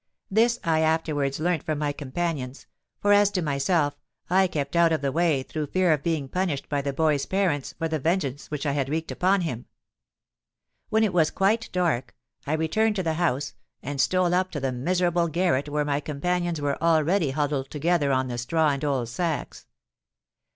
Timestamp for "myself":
3.43-3.95